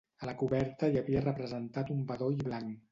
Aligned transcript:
A 0.23 0.29
la 0.29 0.33
coberta 0.39 0.89
hi 0.89 0.97
havia 1.03 1.23
representat 1.27 1.95
un 1.99 2.05
bedoll 2.11 2.45
blanc. 2.47 2.79